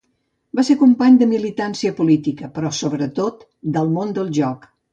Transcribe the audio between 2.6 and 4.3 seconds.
sobretot del món